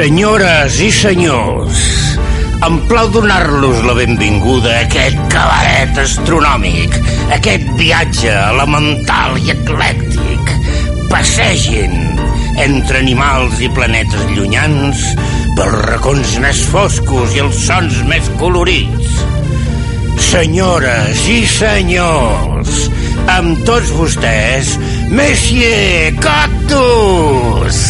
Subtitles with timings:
[0.00, 1.80] Senyores i senyors,
[2.64, 6.94] em plau donar-los la benvinguda a aquest cabaret astronòmic,
[7.36, 10.54] aquest viatge elemental i eclèctic.
[11.10, 11.92] Passegin
[12.64, 15.02] entre animals i planetes llunyans
[15.58, 19.18] pels racons més foscos i els sons més colorits.
[20.30, 22.86] Senyores i senyors,
[23.36, 24.72] amb tots vostès,
[25.12, 27.84] Messier Cactus!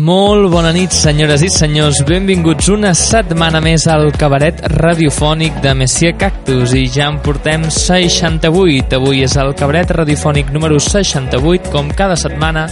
[0.00, 1.98] Molt bona nit, senyores i senyors.
[2.08, 8.96] Benvinguts una setmana més al cabaret radiofònic de Messier Cactus i ja en portem 68.
[8.96, 11.68] Avui és el cabaret radiofònic número 68.
[11.74, 12.64] Com cada setmana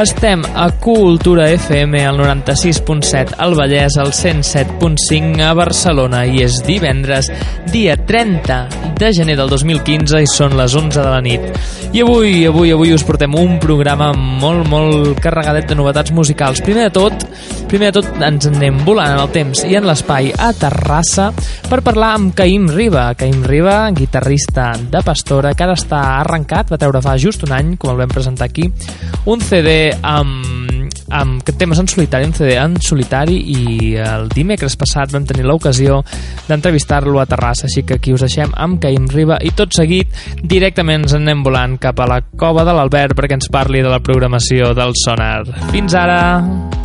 [0.00, 7.28] estem a Cultura FM al 96.7 al Vallès, al 107.5 a Barcelona i és divendres,
[7.68, 11.44] dia 30 de gener del 2015 i són les 11 de la nit.
[11.92, 16.62] I avui, avui, avui us portem un programa molt, molt carregadet de novetats musicals.
[16.64, 17.26] Primer de tot,
[17.68, 21.28] primer de tot ens anem volant en el temps i en l'espai a Terrassa
[21.68, 23.10] per parlar amb Caim Riba.
[23.18, 27.76] Caim Riba, guitarrista de Pastora, que ara està arrencat, va treure fa just un any,
[27.76, 28.70] com el vam presentar aquí,
[29.28, 35.12] un CD amb, amb temes en solitari, un CD en solitari i el dimecres passat
[35.14, 36.00] vam tenir l'ocasió
[36.48, 40.12] d'entrevistar-lo a Terrassa, així que aquí us deixem amb Caim Riba i tot seguit
[40.42, 44.02] directament ens anem volant cap a la cova de l'Albert perquè ens parli de la
[44.04, 45.44] programació del Sonar.
[45.72, 46.81] Fins ara!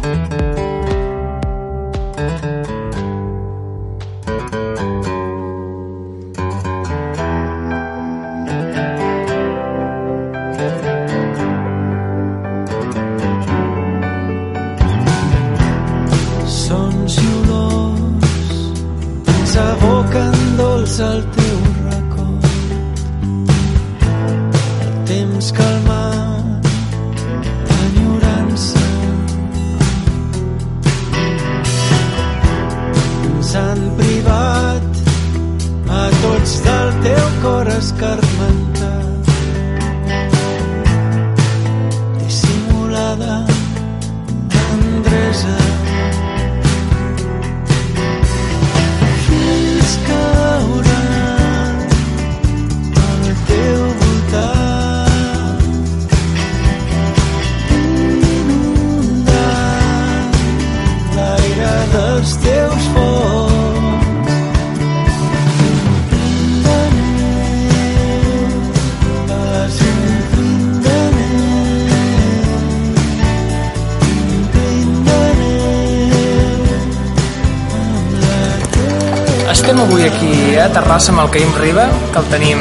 [80.77, 82.59] Terrassa amb el Caïm Riba, que el tenim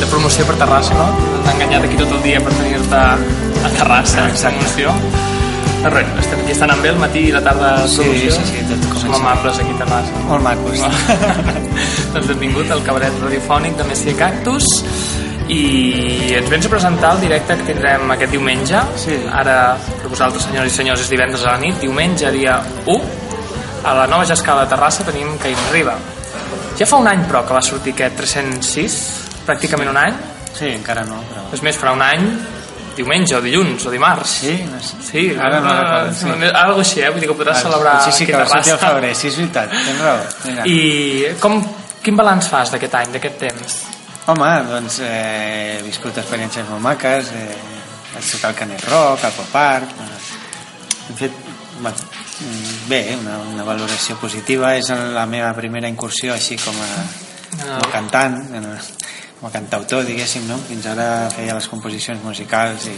[0.00, 1.08] de promoció per Terrassa, no?
[1.44, 4.94] T'ha enganyat aquí tot el dia per tenir-te a Terrassa, en promoció.
[5.82, 8.32] Però res, estem aquí, estan amb el matí i la tarda de Sí, promoció.
[8.38, 9.20] sí, sí, tot Som comença.
[9.20, 10.24] amables aquí a Terrassa.
[10.30, 10.80] molt macos
[12.14, 14.66] doncs benvingut al cabaret radiofònic de Messia Cactus
[15.48, 15.62] i
[16.40, 19.14] ens vens a presentar el directe que tindrem aquest diumenge Sí.
[19.30, 23.00] ara per vosaltres senyors i senyors és divendres a la nit diumenge dia 1
[23.84, 25.94] a la nova Jascada de Terrassa tenim Caïm Riba
[26.78, 29.00] ja fa un any però que va sortir aquest 306
[29.48, 30.14] pràcticament un any
[30.52, 31.48] sí, encara no però...
[31.56, 32.28] és més farà un any
[32.98, 34.96] diumenge o dilluns o dimarts sí, no sé.
[35.08, 36.50] Sí, Ara no recordo, sí.
[36.62, 37.10] algo així, eh?
[37.14, 39.74] Vull dir que podràs celebrar sí, sí, que va sortir al febrer, sí, és veritat,
[39.76, 40.24] tens raó.
[40.44, 40.66] Vinga.
[40.66, 40.78] I
[41.42, 41.60] com,
[42.02, 43.78] quin balanç fas d'aquest any, d'aquest temps?
[44.28, 47.60] Home, doncs eh, he viscut experiències molt maques, eh,
[48.16, 50.18] vaig tocar al Canet Rock, al Pop Art, eh,
[51.08, 51.38] hem fet
[51.78, 52.26] bueno,
[52.88, 56.90] bé, una, una valoració positiva, és la meva primera incursió així com a,
[57.58, 58.72] com a cantant, en-
[59.38, 60.56] com a cantautor, diguéssim, no?
[60.68, 62.94] Fins ara feia les composicions musicals i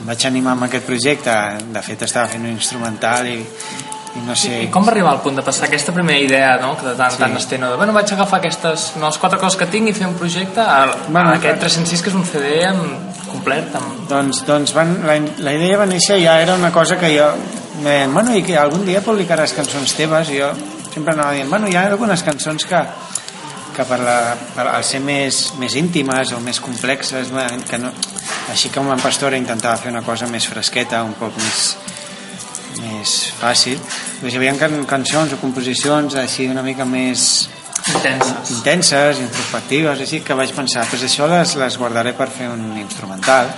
[0.00, 1.32] em vaig animar amb aquest projecte,
[1.72, 4.58] de fet estava fent un instrumental i, i no sé...
[4.66, 6.74] I com va arribar al punt de passar aquesta primera idea, no?
[6.76, 7.18] que de tant, Sí.
[7.22, 7.70] tant es té, no?
[7.70, 10.60] de, bueno, vaig agafar aquestes, no, les quatre coses que tinc i fer un projecte,
[10.60, 11.68] a, Bueno, a aquest clar.
[11.68, 14.04] 306 que és un CD amb, complet, amb...
[14.10, 17.30] Doncs, doncs van, la, la idea va néixer ja era una cosa que jo
[17.82, 20.50] me, bueno, i que algun dia publicaràs cançons teves i jo
[20.92, 22.82] sempre anava dient, bueno, hi ha algunes cançons que,
[23.74, 24.18] que per, la,
[24.54, 27.90] per al ser més, més íntimes o més complexes bueno, que no,
[28.52, 31.66] així com en Pastora intentava fer una cosa més fresqueta un poc més
[32.84, 37.46] més fàcil doncs hi havia can, cançons o composicions així una mica més
[37.92, 38.50] intenses.
[38.50, 43.50] intenses, introspectives, així que vaig pensar, pues això les, les guardaré per fer un instrumental.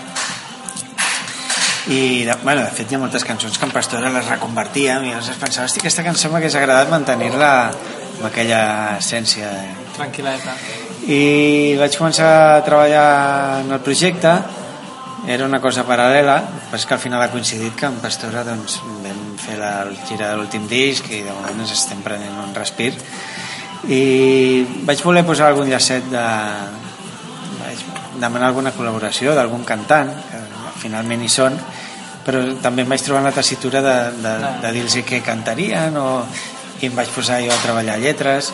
[1.88, 5.12] I, de, bueno, de fet, hi ha moltes cançons que en Pastora les reconvertíem i
[5.12, 8.62] llavors pensava, hosti, aquesta cançó m'hagués agradat mantenir-la amb aquella
[8.98, 9.52] essència.
[9.94, 10.56] Tranquil·leta.
[11.06, 13.06] I vaig començar a treballar
[13.62, 14.32] en el projecte,
[15.30, 18.80] era una cosa paral·lela, però és que al final ha coincidit que en Pastora doncs,
[19.04, 19.72] vam fer la
[20.08, 22.92] gira de l'últim disc i de moment ens estem prenent un respir
[23.92, 26.26] i vaig voler posar algun llacet de
[27.60, 27.82] vaig
[28.18, 30.40] demanar alguna col·laboració d'algun cantant que
[30.82, 31.58] finalment hi són
[32.26, 36.08] però també em vaig trobar en la tessitura de, de, de dir-los què cantarien o,
[36.82, 38.50] i em vaig posar jo a treballar lletres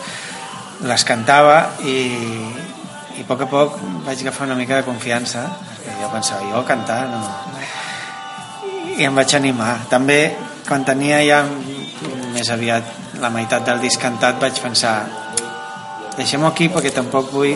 [0.85, 1.97] les cantava i,
[3.17, 6.63] i a poc a poc vaig agafar una mica de confiança perquè jo pensava, jo
[6.67, 7.21] cantar no,
[8.97, 9.73] i em vaig animar.
[9.89, 10.19] També
[10.67, 11.41] quan tenia ja
[12.33, 14.95] més aviat la meitat del disc cantat vaig pensar
[16.17, 17.55] deixem-ho aquí perquè tampoc vull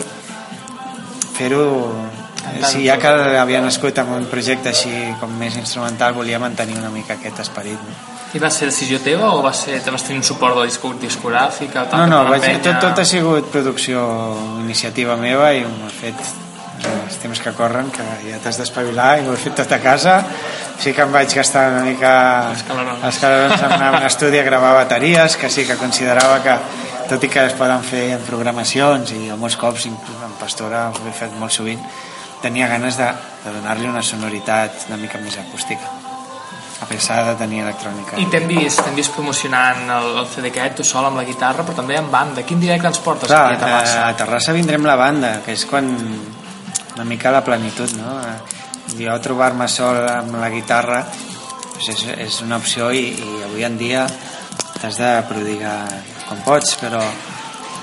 [1.38, 1.64] fer-ho
[2.68, 6.90] si ja que havia nascut amb un projecte així com més instrumental volia mantenir una
[6.94, 7.96] mica aquest esperit no?
[8.34, 10.90] I va ser decisió teva o va ser, te vas tenir un suport de disco,
[11.00, 11.86] discogràfica?
[11.88, 12.64] tal, no, no, te vaig, l'empenya?
[12.66, 14.02] tot, tot ha sigut producció
[14.64, 19.14] iniciativa meva i ho he fet eh, els temps que corren que ja t'has d'espavilar
[19.22, 20.18] i ho he fet tot a casa
[20.78, 22.12] sí que em vaig gastar una mica
[22.50, 23.06] Els calarons.
[23.08, 26.58] els calarons en anar a un estudi a gravar bateries que sí que considerava que
[27.08, 31.08] tot i que es poden fer en programacions i molts cops inclús en Pastora ho
[31.08, 31.80] he fet molt sovint
[32.42, 33.08] tenia ganes de,
[33.44, 35.98] de donar-li una sonoritat una mica més acústica
[36.80, 40.76] a pesar de tenir electrònica I t'hem vist, t'hem vist promocionant el, el CD aquest,
[40.78, 42.44] tu sol amb la guitarra, però també amb banda.
[42.46, 44.04] Quin directe ens portes Clar, aquí a Terrassa?
[44.04, 48.14] a Terrassa vindrem la banda, que és quan una mica la plenitud, no?
[48.94, 51.02] Jo trobar-me sol amb la guitarra
[51.78, 54.06] doncs és, és una opció i, i avui en dia
[54.82, 55.76] has de prodigar
[56.26, 57.02] quan pots, però,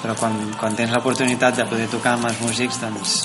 [0.02, 3.22] però quan, quan tens l'oportunitat de poder tocar amb els músics, doncs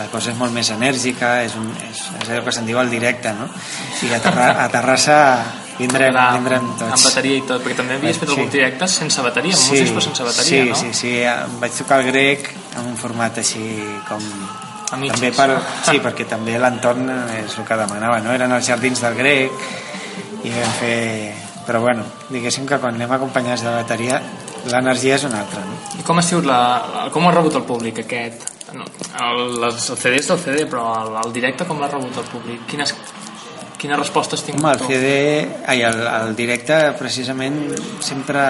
[0.00, 2.88] la cosa és molt més enèrgica, és, un, és, és allò que se'n diu al
[2.90, 3.46] directe, no?
[4.08, 5.18] I a, Terra, a Terrassa
[5.80, 7.04] vindrem, Amb- vindrem Amb tots.
[7.10, 8.34] bateria i tot, perquè també havies fet Sí.
[8.34, 10.80] alguns directes sense bateria, amb músics però sense bateria, sí, no?
[10.80, 13.62] Sí, sí, em vaig tocar el grec en un format així
[14.08, 14.24] com...
[14.90, 15.46] També per,
[15.86, 17.06] sí, perquè també l'entorn
[17.38, 18.32] és el que demanava, no?
[18.34, 19.52] Eren els jardins del grec
[20.42, 20.98] i vam fer...
[21.66, 22.02] Però bueno,
[22.32, 24.16] diguéssim que quan anem acompanyats de bateria
[24.72, 25.76] l'energia és una altra, no?
[26.00, 26.56] I com ha sigut la,
[26.94, 28.48] la- com ha rebut el públic aquest?
[28.76, 28.86] No,
[29.26, 32.62] el, el CD és del CD, però el, el directe com l'ha rebut el públic?
[32.70, 32.94] Quines,
[33.80, 34.86] quines respostes tingut Home, el?
[34.86, 35.12] CD,
[35.66, 37.60] ai, el, el directe, precisament,
[38.04, 38.46] sempre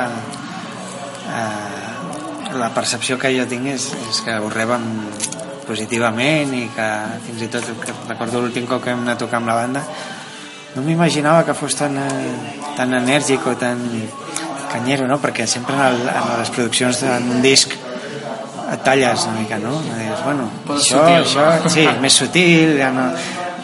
[1.31, 4.87] eh, la percepció que jo tinc és, és que ho reben
[5.67, 6.89] positivament i que
[7.27, 9.85] fins i tot que recordo l'últim cop que vam anar a tocar amb la banda
[10.75, 11.97] no m'imaginava que fos tan,
[12.77, 13.81] tan enèrgic o tan
[14.71, 15.19] canyero, no?
[15.19, 17.75] perquè sempre en, el, en les produccions d'un disc
[18.71, 19.77] et talles una mica, no?
[19.83, 21.71] Dius, bueno, Posa això, sutil, això, no?
[21.77, 23.07] sí, més sutil, ja no,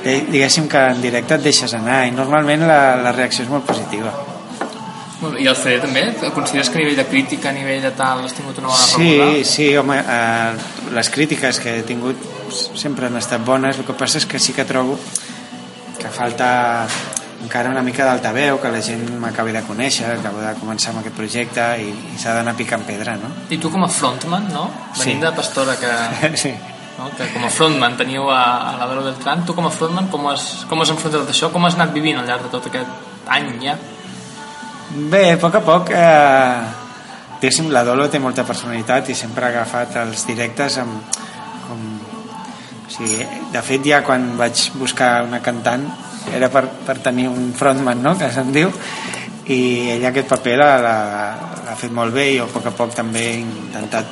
[0.07, 4.13] diguéssim que en directe et deixes anar i normalment la, la reacció és molt positiva.
[5.41, 6.03] I el CD també?
[6.35, 9.07] Consideres que a nivell de crítica, a nivell de tal, has tingut una bona Sí,
[9.17, 9.45] rebuda?
[9.49, 12.21] sí, home, eh, les crítiques que he tingut
[12.77, 14.99] sempre han estat bones, el que passa és que sí que trobo
[15.97, 16.87] que falta
[17.47, 21.17] encara una mica d'altaveu, que la gent m'acabi de conèixer, acabo de començar amb aquest
[21.17, 23.31] projecte i, i s'ha d'anar picant pedra, no?
[23.55, 24.67] I tu com a frontman, no?
[24.99, 25.27] Venint Sí.
[25.27, 25.93] de Pastora, que,
[26.45, 26.53] sí.
[26.99, 27.11] no?
[27.17, 30.27] que com a frontman teniu a, a la Vero Beltrán, tu com a frontman com
[30.33, 31.53] has, com has enfrontat això?
[31.55, 33.77] Com has anat vivint al llarg de tot aquest any ja?
[34.97, 36.67] Bé, a poc a poc eh,
[37.41, 41.17] diguéssim, la Dolo té molta personalitat i sempre ha agafat els directes amb,
[41.67, 41.83] com,
[42.87, 45.85] o sigui, de fet ja quan vaig buscar una cantant
[46.35, 48.17] era per, per tenir un frontman no?
[48.19, 48.73] que se'n diu
[49.53, 49.61] i
[49.95, 53.39] ella aquest paper l'ha fet molt bé i jo a poc a poc també he
[53.45, 54.11] intentat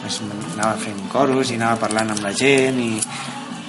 [0.00, 0.22] pues,
[0.54, 2.92] anava fent coros i anava parlant amb la gent i,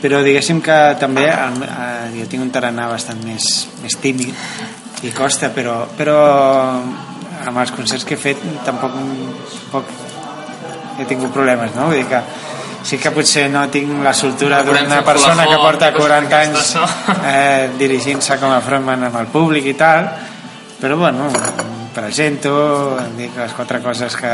[0.03, 3.49] però diguéssim que també eh, jo tinc un tarannà bastant més,
[3.83, 4.35] més tímid
[5.03, 6.17] i costa, però, però
[7.43, 9.91] amb els concerts que he fet tampoc, tampoc
[10.99, 11.89] he tingut problemes, no?
[11.89, 12.19] Vull dir que
[12.83, 16.73] sí que potser no tinc la soltura d'una persona que porta coses 40 anys
[17.31, 20.09] eh, dirigint-se com a frontman amb el públic i tal,
[20.81, 22.53] però bueno, em presento,
[22.99, 24.33] em dic les quatre coses que,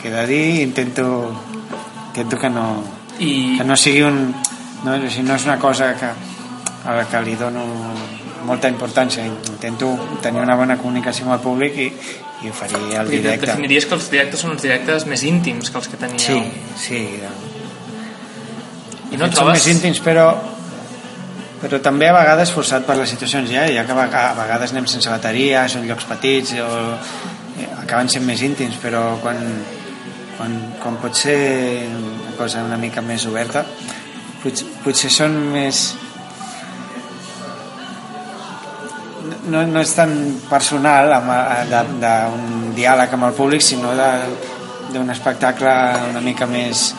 [0.00, 1.08] que he de dir i intento,
[2.08, 2.68] intento que no,
[3.18, 4.22] I, que no sigui un
[4.84, 6.08] no, o sigui, no és una cosa que,
[6.86, 7.64] a la que li dono
[8.46, 9.24] molta importància.
[9.26, 9.90] Intento
[10.22, 11.88] tenir una bona comunicació amb el públic i,
[12.46, 13.50] i oferir el directe.
[13.50, 16.22] definiries que els directes són uns directes més íntims que els que teníeu.
[16.22, 16.40] sí,
[16.86, 17.55] sí
[19.12, 19.52] I no trobes...
[19.54, 20.28] més íntims però
[21.60, 24.74] però també a vegades forçat per les situacions ja, ja que a vega- a vegades
[24.74, 26.66] anem sense bateria, són llocs petits o
[27.56, 29.38] eh, acaben sent més íntims però quan,
[30.36, 31.38] quan, quan pot ser
[31.88, 33.64] una cosa una mica més oberta
[34.42, 35.86] potser, potser són més
[39.48, 40.12] no, no és tan
[40.50, 41.10] personal
[42.00, 44.54] d'un diàleg amb el públic sinó de-
[44.92, 45.72] d'un espectacle
[46.12, 46.90] una mica més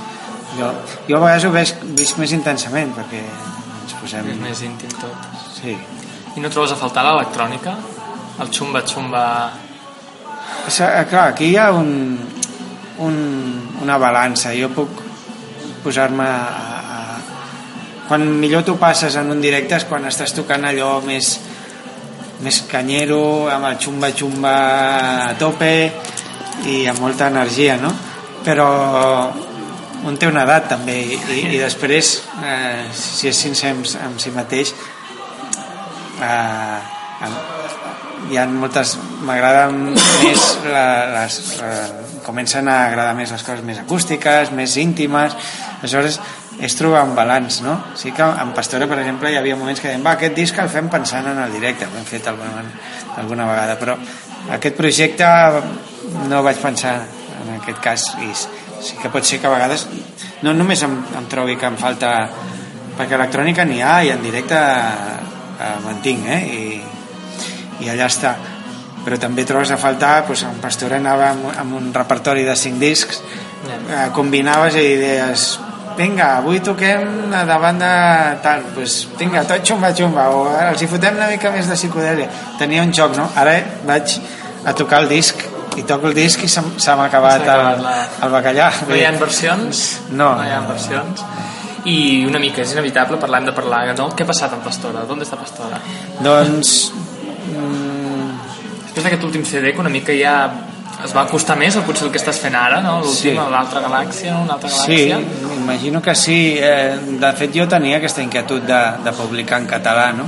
[0.57, 0.71] jo,
[1.07, 5.29] jo a vegades ho veig, visc més intensament perquè ens posem És més íntim tot.
[5.59, 5.77] sí.
[6.37, 7.73] I no trobes a faltar l'electrònica?
[8.43, 9.23] El xumba-xumba...
[10.67, 11.89] És, eh, clar, aquí hi ha un,
[13.01, 13.15] un,
[13.81, 15.01] una balança jo puc
[15.83, 16.99] posar-me a, a...
[18.07, 21.37] quan millor tu passes en un directe és quan estàs tocant allò més
[22.45, 24.53] més canyero amb el xumba-xumba
[25.25, 25.71] a tope
[26.69, 27.89] i amb molta energia no?
[28.45, 28.69] però
[30.05, 32.13] un té una edat també i, i, després
[32.43, 34.73] eh, si és sincer amb, amb si mateix
[36.21, 36.79] eh,
[38.27, 43.79] hi ha moltes m'agraden més la, les, eh, comencen a agradar més les coses més
[43.79, 45.35] acústiques, més íntimes
[45.79, 46.19] aleshores
[46.57, 47.77] és trobar un balanç no?
[47.95, 50.71] sí que en Pastora per exemple hi havia moments que deien va aquest disc el
[50.73, 52.63] fem pensant en el directe ho hem fet alguna,
[53.17, 53.97] alguna vegada però
[54.57, 55.27] aquest projecte
[56.29, 56.97] no vaig pensar
[57.43, 58.31] en aquest cas i
[58.81, 59.87] sí que pot ser que a vegades
[60.45, 62.11] no només em, em trobi que em falta
[62.97, 66.39] perquè electrònica n'hi ha i en directe eh, mantinc eh?
[66.59, 68.35] I, i allà està
[69.05, 72.81] però també trobes a faltar doncs, en Pastora anava amb, amb un repertori de 5
[72.81, 75.47] discs eh, combinaves i deies
[75.97, 77.93] vinga, avui toquem davant de
[78.43, 81.77] tal, doncs vinga, tot xumba xumba o ara els hi fotem una mica més de
[81.79, 82.27] psicodèlia
[82.59, 83.25] tenia un joc, no?
[83.35, 83.57] Ara
[83.87, 84.19] vaig
[84.67, 85.41] a tocar el disc
[85.77, 88.31] i toco el disc i se, m- se m'ha acabat S'ha acabat el, la- el
[88.33, 89.83] bacallà No hi ha versions?
[90.11, 90.31] No.
[90.35, 91.23] No hi ha versions.
[91.87, 94.09] I una mica, és inevitable, parlant de parlar, no?
[94.11, 95.05] Què ha passat amb Pastora?
[95.07, 95.77] ¿Dónde està Pastora?
[96.19, 96.91] doncs
[97.53, 98.31] mm,
[98.87, 100.33] Després d'aquest últim CD, que una mica ja
[101.05, 102.95] es va costar més, o potser el que estàs fent ara, no?
[103.03, 103.51] L'últim, Sí.
[103.53, 104.33] l'altra galàxia?
[104.41, 105.19] Una altra Sí, galàxia.
[105.61, 106.57] imagino que sí.
[106.59, 110.25] Eh, de fet, jo tenia aquesta inquietud de, de publicar en català, no?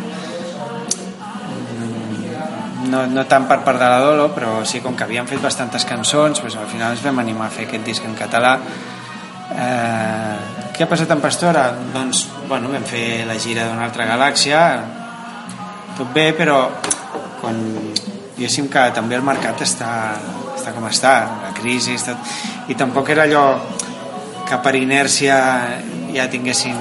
[2.90, 5.86] No, no tant per part de la Dolo, però sí, com que havíem fet bastantes
[5.86, 8.56] cançons, doncs al final ens vam animar a fer aquest disc en català.
[9.50, 10.36] Eh,
[10.76, 11.68] què ha passat amb Pastora?
[11.94, 14.64] Doncs, bueno, vam fer la gira d'una altra galàxia,
[15.98, 16.62] tot bé, però
[17.42, 17.60] quan
[18.38, 19.92] diguéssim que també el mercat està,
[20.56, 22.34] està està com està, la crisi, tot,
[22.70, 23.44] i tampoc era allò
[24.48, 25.38] que per inèrcia
[26.14, 26.78] ja tinguéssim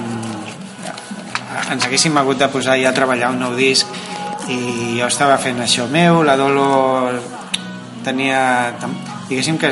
[1.69, 3.87] ens haguéssim hagut de posar ja a treballar un nou disc
[4.49, 6.67] i jo estava fent això meu, la Dolo
[8.05, 8.73] tenia
[9.29, 9.69] diguéssim que,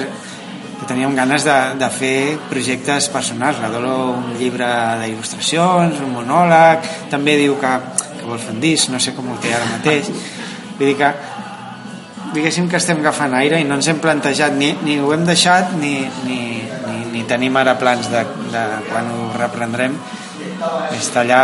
[0.80, 2.18] que teníem ganes de, de fer
[2.50, 3.62] projectes personals.
[3.64, 4.68] La Dolo un llibre
[5.02, 7.74] d'il·lustracions un monòleg, també diu que,
[8.20, 10.12] que vol fer un disc, no sé com ho té ara mateix.
[10.78, 11.12] Vull dir que
[12.36, 15.74] diguéssim que estem agafant aire i no ens hem plantejat ni, ni ho hem deixat
[15.80, 15.96] ni,
[16.28, 16.40] ni,
[16.86, 19.98] ni, ni tenim ara plans de, de quan ho reprendrem
[20.98, 21.42] està allà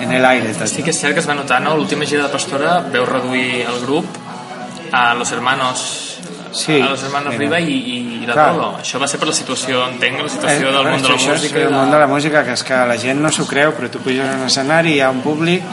[0.00, 0.68] en el aire tot.
[0.70, 1.74] Sí que és cert que es va notar, no?
[1.76, 4.06] L'última gira de Pastora veu reduir el grup
[4.92, 6.00] a Los Hermanos
[6.54, 7.34] Sí, a Los Hermanos.
[7.34, 7.74] Riva i,
[8.22, 8.52] i la Clar.
[8.54, 8.68] Dolo.
[8.78, 11.32] Això va ser per la situació, entenc, la situació Eh, del món de la això
[11.34, 11.58] és música.
[11.64, 13.98] el món de la música, que és que la gent no s'ho creu, però tu
[13.98, 15.64] puges a un escenari, hi ha un públic,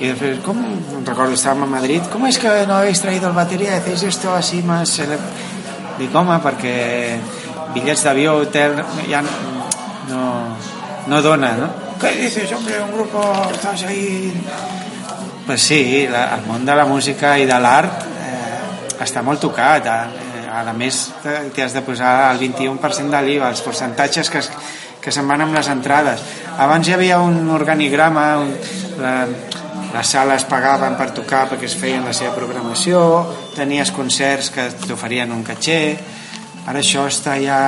[0.00, 0.56] y després, com,
[1.04, 4.62] recordo, estàvem a Madrid, com és que no habéis traído el batería, hacéis esto así
[4.62, 4.88] más...
[4.96, 5.18] cele-?"
[5.98, 7.20] Dic, home, perquè
[7.74, 9.20] bitllets d'avió, hotel, ja
[10.08, 10.56] no,
[11.06, 11.68] no dona, no?
[12.00, 13.22] ¿Qué dices, hombre, un grupo,
[13.52, 14.32] estás ahí...
[15.46, 19.84] Pues sí, la, el món de la música i de l'art eh, està molt tocat.
[19.84, 24.48] Eh, a més, t'hi has de posar el 21% de l'IVA, els percentatges que, es,
[25.04, 26.24] que se'n van amb les entrades.
[26.56, 28.54] Abans hi havia un organigrama, un,
[29.02, 29.14] la,
[29.94, 33.04] les sales pagaven per tocar perquè es feien la seva programació,
[33.54, 35.78] tenies concerts que t'oferien un caché,
[36.66, 37.60] ara això està ja...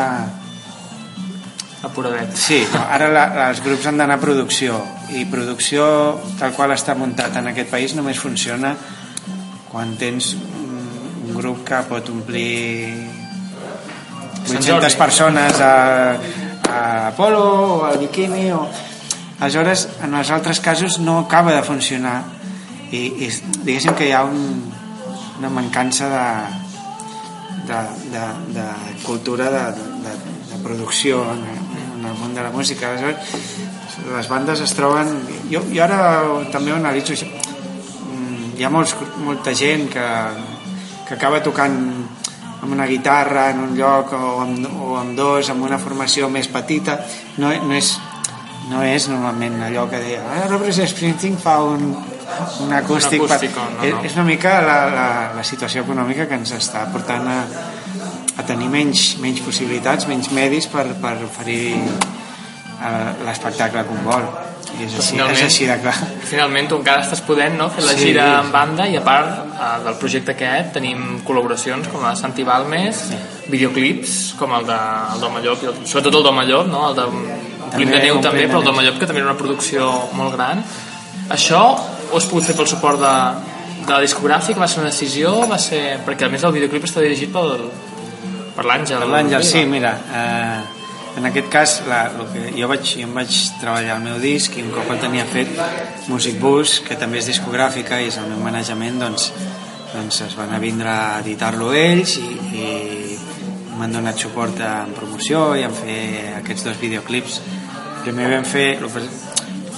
[1.86, 2.34] Apuradet.
[2.34, 4.78] Sí, ara la, els grups han d'anar a producció
[5.14, 5.86] i producció
[6.40, 8.74] tal qual està muntat en aquest país només funciona
[9.70, 10.74] quan tens un,
[11.36, 12.94] grup que pot omplir
[14.46, 14.90] Sant 800 Jordi.
[14.96, 15.72] persones a,
[16.70, 18.62] a Apolo o al Bikini o...
[19.40, 22.22] aleshores en els altres casos no acaba de funcionar
[22.90, 23.28] i, i
[23.66, 24.72] diguéssim que hi ha un,
[25.38, 26.24] una mancança de,
[27.68, 27.82] de,
[28.14, 28.24] de,
[28.56, 28.66] de
[29.02, 29.64] cultura de,
[30.06, 30.16] de,
[30.54, 31.65] de producció en,
[32.06, 33.34] en el món de la música aleshores
[34.14, 35.10] les bandes es troben
[35.50, 35.98] jo, jo ara
[36.52, 37.26] també ho analitzo això.
[37.26, 40.06] Mm, hi ha molts, molta gent que,
[41.08, 41.78] que acaba tocant
[42.62, 46.48] amb una guitarra en un lloc o amb, o amb dos, amb una formació més
[46.48, 47.00] petita
[47.38, 47.96] no, no és
[48.70, 53.58] no és normalment allò que deia ah, Robert Springsteen fa un, un acústic, Un acústic,
[53.58, 54.04] no, és, no.
[54.08, 57.38] és una mica la, la, la situació econòmica que ens està portant a,
[58.36, 64.26] a tenir menys, menys possibilitats, menys medis per, per oferir eh, l'espectacle un vol
[64.76, 65.94] i és així, és així de clar
[66.26, 67.68] Finalment tu encara estàs podent no?
[67.72, 68.08] fer la Sí.
[68.08, 72.20] gira en banda i a part eh, del projecte aquest tenim col·laboracions com la de
[72.20, 73.04] Santi Balmes,
[73.48, 74.76] videoclips com el de
[75.14, 76.88] el d'Home Llop, i el, sobretot el d'Home Llop, no?
[76.90, 77.06] el de
[77.76, 78.72] Plim de Neu també, però el Neu.
[78.72, 80.60] d'Home Llop que també era una producció molt gran.
[81.30, 81.62] Això
[82.10, 83.14] ho has pogut fer pel suport de,
[83.86, 84.60] de la discogràfica?
[84.60, 85.32] Va ser una decisió?
[85.50, 86.00] Va ser...
[86.06, 87.64] Perquè a més el videoclip està dirigit pel,
[88.56, 89.04] per l'Àngel.
[89.04, 90.76] Per l'Àngel, sí, mira, eh,
[91.16, 94.56] en aquest cas la, el que jo, vaig, jo em vaig treballar el meu disc
[94.56, 95.52] i un cop el tenia fet
[96.10, 99.30] Music Bus, que també és discogràfica i és el meu manejament, doncs,
[99.94, 102.28] doncs es van a vindre a editar-lo ells i,
[102.60, 102.66] i
[103.76, 106.00] m'han donat suport en promoció i en fer
[106.42, 107.40] aquests dos videoclips.
[108.04, 108.68] Primer vam fer,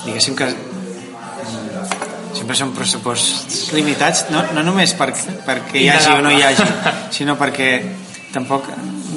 [0.05, 1.87] diguéssim que mm,
[2.35, 5.13] sempre són pressuposts limitats, no, no només per,
[5.47, 6.67] perquè hi hagi o no hi hagi,
[7.15, 7.71] sinó perquè
[8.33, 8.67] tampoc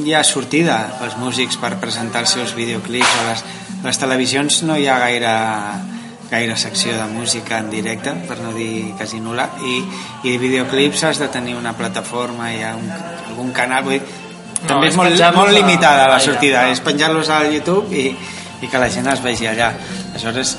[0.05, 3.43] hi ha sortida pels músics per presentar els seus videoclips a les,
[3.83, 4.61] a les televisions.
[4.63, 5.33] No hi ha gaire
[6.31, 9.81] gaire secció de música en directe per no dir quasi nul·la i,
[10.31, 12.87] i videoclips has de tenir una plataforma ha un,
[13.29, 13.83] algun canal.
[13.83, 14.03] Vull dir,
[14.61, 16.71] No, també és molt, molt a- limitada la sortida clar.
[16.71, 18.11] és penjar-los al YouTube i,
[18.61, 19.71] i que la gent els vegi allà.
[20.11, 20.51] Aleshores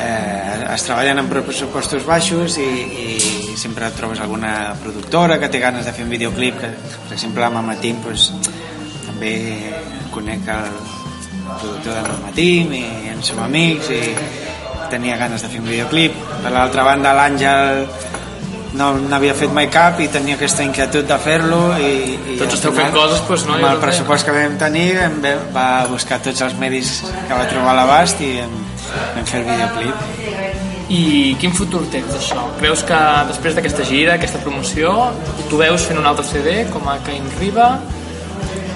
[0.00, 0.37] eh,
[0.74, 2.68] es treballen amb pressupostos baixos i,
[3.04, 6.72] i sempre trobes alguna productora que té ganes de fer un videoclip que,
[7.06, 8.28] per exemple amb Amatim doncs,
[9.06, 9.32] també
[10.12, 10.68] conec el
[11.48, 14.02] productor de Amatim i en som amics i
[14.92, 17.86] tenia ganes de fer un videoclip per l'altra banda l'Àngel
[18.78, 21.92] no n'havia fet mai cap i tenia aquesta inquietud de fer-lo i,
[22.34, 23.56] i Tots esteu fent coses, doncs, no?
[23.56, 25.18] amb el pressupost que vam tenir vam,
[25.56, 28.60] va buscar tots els medis que va trobar a l'abast i vam,
[29.16, 30.47] vam fer el videoclip
[30.88, 32.46] I quin futur tens d'això?
[32.56, 32.98] Creus que
[33.28, 34.92] després d'aquesta gira, aquesta promoció,
[35.50, 37.68] tu veus fent un altre CD com a Cain Riba?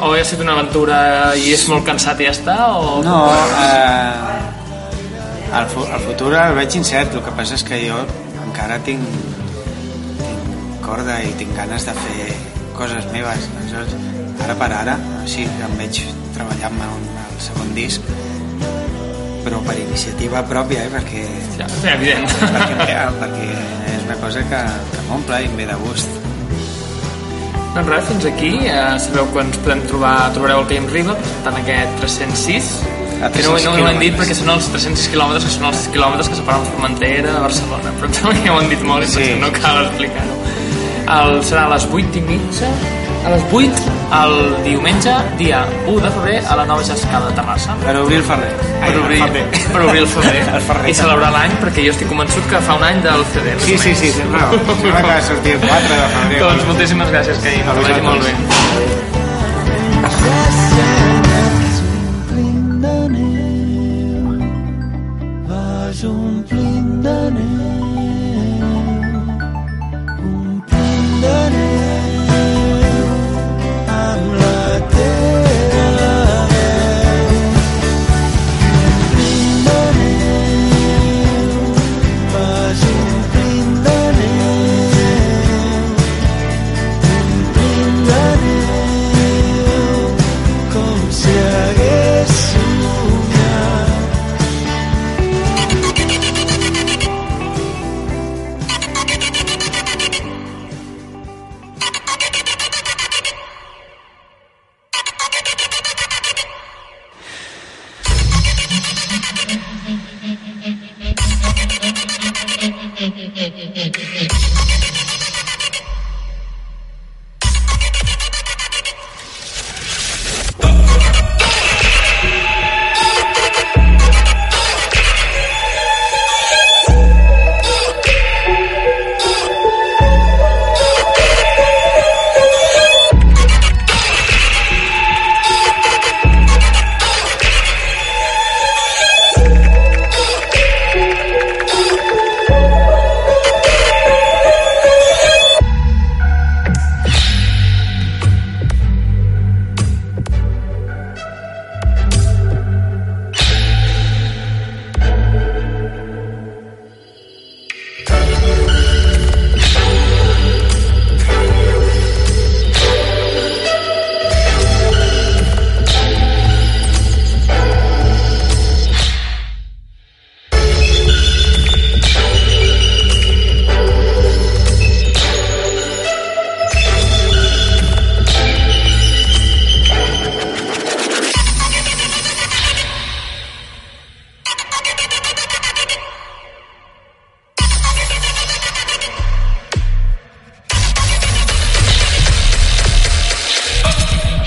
[0.02, 0.98] O ha sigut una aventura
[1.38, 2.56] i és molt cansat i ja està?
[2.76, 2.98] O...
[3.06, 3.20] No,
[3.62, 4.42] eh,
[5.52, 8.02] el, el futur el veig incert, el que passa és que jo
[8.44, 9.06] encara tinc,
[10.20, 12.28] tinc corda i tinc ganes de fer
[12.76, 13.48] coses meves.
[13.62, 13.96] Aleshores,
[14.44, 16.02] ara per ara, sí que em veig
[16.36, 18.12] treballant un, el segon disc,
[19.66, 21.24] per iniciativa pròpia, eh, perquè,
[21.58, 22.28] Ja, és evident.
[22.40, 23.48] perquè, perquè
[23.96, 26.08] és una cosa que, que m'omple i em ve de gust.
[27.74, 28.50] Doncs res, fins aquí.
[28.68, 32.72] Eh, sabeu que ens podem trobar, trobareu el Caim Riba, presentant aquest 306.
[33.22, 35.76] A no, no, no ho hem dit perquè són els 306 quilòmetres, que són els
[35.84, 37.92] 6 quilòmetres que separen Formentera de Barcelona.
[38.00, 39.28] Però també ja ho han dit molt i Sí.
[39.40, 40.38] no cal explicar-ho.
[41.46, 42.68] Serà a les 8 i mitja,
[43.24, 43.80] a les 8,
[44.12, 47.74] el diumenge, dia 1 de febrer, a la nova Jascada de Terrassa.
[47.84, 48.50] Per obrir el ferrer.
[48.82, 49.46] per obrir, El ferrer.
[49.72, 50.90] per obrir el febrer, El ferrer.
[50.90, 53.94] i celebrar l'any perquè jo estic convençut que fa un any del CD Sí, sí,
[53.94, 54.52] sí, tens raó.
[54.82, 56.42] Sembla que va sortir el 4 de febrer.
[56.44, 59.11] doncs moltíssimes gràcies A que vagi molt bé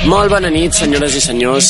[0.06, 1.68] Molt bona nit, senyores i senyors,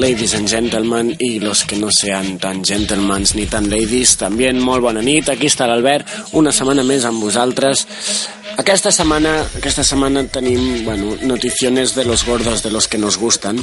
[0.00, 4.80] ladies and gentlemen, i los que no sean tan gentlemans ni tan ladies, també molt
[4.80, 5.28] bona nit.
[5.28, 6.08] Aquí està l'Albert,
[6.40, 7.84] una setmana més amb vosaltres.
[8.56, 13.60] Aquesta setmana, aquesta setmana tenim, bueno, noticiones de los gordos de los que nos gustan,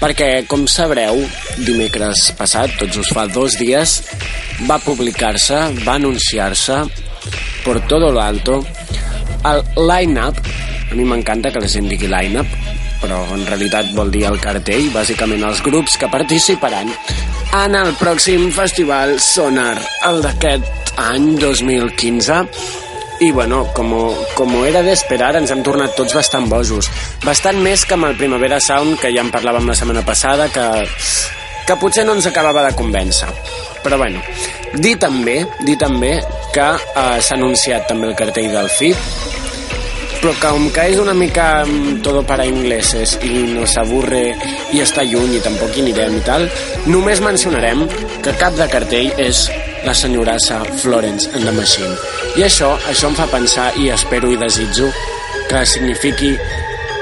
[0.00, 1.20] perquè, com sabreu,
[1.68, 4.00] dimecres passat, tots us fa dos dies,
[4.64, 6.80] va publicar-se, va anunciar-se,
[7.64, 8.62] por todo lo alto,
[9.44, 10.40] el line-up,
[10.90, 12.63] a mi m'encanta que la gent digui line-up,
[13.04, 16.88] però en realitat vol dir el cartell, bàsicament els grups que participaran
[17.54, 19.76] en el pròxim festival Sonar,
[20.08, 22.40] el d'aquest any 2015.
[23.22, 23.92] I bueno, com,
[24.34, 26.88] com era d'esperar, ens hem tornat tots bastant bojos.
[27.22, 30.66] Bastant més que amb el Primavera Sound, que ja en parlàvem la setmana passada, que,
[31.68, 33.30] que potser no ens acabava de convèncer.
[33.84, 34.24] Però bueno,
[34.80, 36.16] dir també, dir també
[36.56, 39.33] que eh, s'ha anunciat també el cartell del FIP,
[40.24, 44.30] però com que és una mica mm, todo para ingleses i nos aburre
[44.72, 46.46] i està lluny i tampoc hi anirem i tal,
[46.88, 47.82] només mencionarem
[48.24, 49.42] que cap de cartell és
[49.84, 51.92] la senyorassa Florence and the Machine.
[52.40, 54.88] I això, això em fa pensar i espero i desitjo
[55.50, 56.32] que signifiqui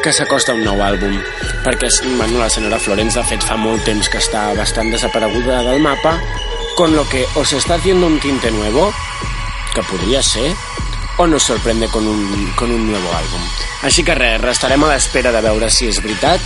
[0.03, 1.15] que s'acosta un nou àlbum
[1.63, 5.79] perquè bueno, la senyora Florence de fet fa molt temps que està bastant desapareguda del
[5.79, 6.19] mapa
[6.75, 8.91] con lo que o se está haciendo un tinte nuevo
[9.77, 10.51] que podria ser
[11.23, 13.43] o nos sorprende con un, con un nuevo àlbum.
[13.87, 16.43] Així que res, restarem a l'espera de veure si és veritat,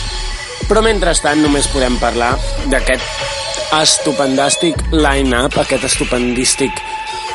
[0.68, 2.34] però mentrestant només podem parlar
[2.68, 6.76] d'aquest estupendàstic line-up, aquest estupendístic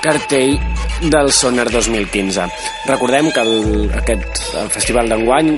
[0.06, 0.60] cartell
[1.10, 2.46] del Sonar 2015.
[2.86, 5.56] Recordem que el, aquest, el festival d'enguany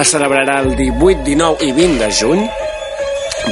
[0.00, 2.44] es celebrarà el 18, 19 i 20 de juny,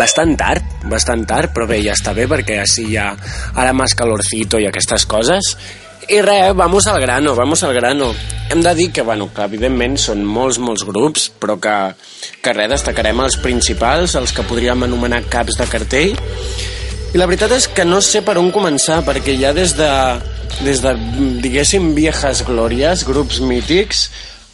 [0.00, 3.10] bastant tard, bastant tard, però bé, ja està bé perquè així ha
[3.52, 5.56] ara més calorcito i aquestes coses.
[6.08, 8.14] I res, vamos al grano, vamos al grano.
[8.48, 11.74] Hem de dir que, bueno, que evidentment són molts, molts grups, però que,
[12.44, 16.14] que res, destacarem els principals, els que podríem anomenar caps de cartell.
[17.10, 19.90] I la veritat és que no sé per on començar, perquè ja des de,
[20.62, 20.94] des de
[21.42, 24.06] diguéssim, viejas glòries, grups mítics,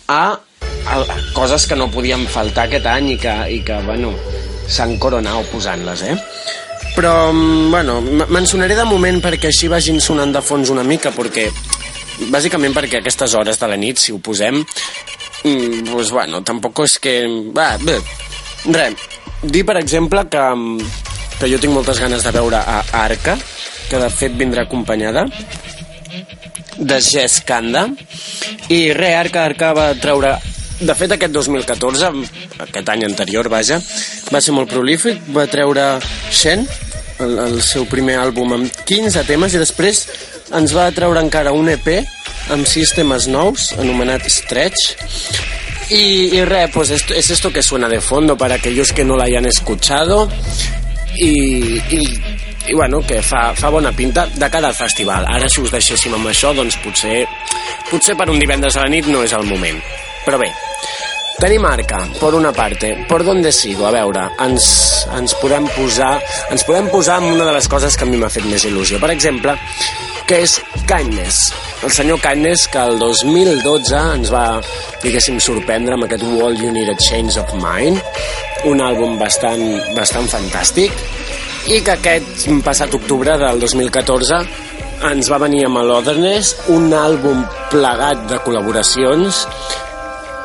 [0.08, 0.38] a
[0.96, 1.04] el,
[1.36, 4.16] coses que no podien faltar aquest any i que, i que bueno,
[4.72, 6.16] s'han coronat posant-les, eh?
[6.96, 10.84] Però, mm, bueno, m- me'n sonaré de moment perquè així vagin sonant de fons una
[10.84, 11.46] mica, perquè
[12.30, 14.60] bàsicament perquè aquestes hores de la nit, si ho posem,
[15.44, 17.14] mm, doncs, bueno, tampoc és que...
[17.56, 17.96] Va, bé,
[18.66, 18.94] res,
[19.42, 20.78] dir, per exemple, que, mm,
[21.40, 23.38] que jo tinc moltes ganes de veure a Arca,
[23.88, 25.24] que de fet vindrà acompanyada,
[26.76, 27.88] de Jess Kanda,
[28.68, 30.36] i re, Arca, Arca va treure
[30.82, 32.10] de fet aquest 2014
[32.66, 33.80] aquest any anterior vaja
[34.32, 35.86] va ser molt prolífic, va treure
[36.30, 36.66] Shen
[37.22, 40.06] el, el seu primer àlbum amb 15 temes i després
[40.58, 41.88] ens va treure encara un EP
[42.52, 44.96] amb 6 temes nous anomenat Stretch
[45.92, 49.16] y, y re, pues esto, es esto que suena de fondo para aquellos que no
[49.16, 50.28] la hayan escuchado
[51.16, 52.02] i, i,
[52.68, 55.26] i bueno, que fa, fa bona pinta de cara al festival.
[55.28, 57.26] Ara si us deixéssim amb això, doncs potser,
[57.90, 59.82] potser per un divendres a la nit no és el moment.
[60.22, 60.48] Però bé,
[61.42, 62.94] tenim Arca, per una parte.
[63.08, 63.86] ¿Por dónde sigo?
[63.86, 64.66] A veure, ens,
[65.18, 66.14] ens podem posar
[66.54, 69.00] ens podem posar amb una de les coses que a mi m'ha fet més il·lusió.
[69.02, 69.56] Per exemple,
[70.28, 70.56] que és
[70.86, 71.50] Kindness.
[71.82, 74.46] El senyor Kindness, que el 2012 ens va,
[75.02, 77.98] diguéssim, sorprendre amb aquest Wall You Need a Change of Mind,
[78.70, 79.64] un àlbum bastant,
[79.96, 80.94] bastant fantàstic,
[81.66, 84.42] i que aquest passat octubre del 2014
[85.10, 89.46] ens va venir amb l'Otherness, un àlbum plegat de col·laboracions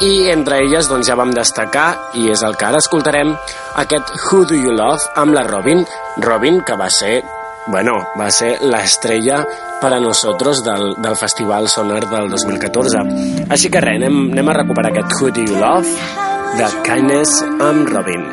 [0.02, 1.88] i entre elles doncs, ja vam destacar,
[2.20, 3.34] i és el que ara escoltarem,
[3.82, 5.84] aquest Who Do You Love amb la Robin.
[6.22, 7.24] Robin, que va ser,
[7.68, 9.44] bueno, va ser l'estrella
[9.82, 13.04] per a nosaltres del, del Festival Sonar del 2014.
[13.50, 16.26] Així que res, anem, anem a recuperar aquest Who Do You Love
[16.58, 18.28] de Kindness amb Robin.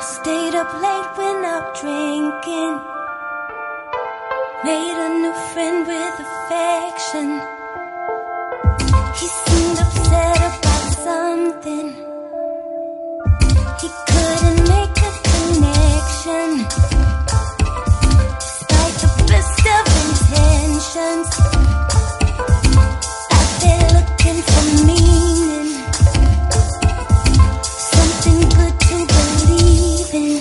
[0.00, 2.80] Stayed up late when out drinking.
[4.64, 7.55] Made a new friend with affection.
[9.26, 11.86] He seemed upset about something.
[13.80, 16.48] He couldn't make a connection.
[18.38, 21.28] Despite the best of intentions.
[23.96, 25.70] Looking for meaning.
[27.90, 30.34] Something good to believe in.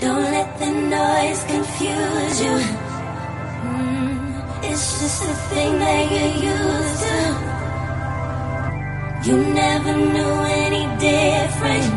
[0.00, 2.56] Don't let the noise confuse you.
[3.64, 6.39] Mm, it's just a thing that to.
[9.22, 11.92] You never knew any different.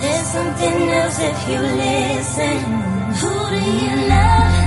[0.00, 2.58] There's something else if you listen.
[3.20, 4.65] Who do you love?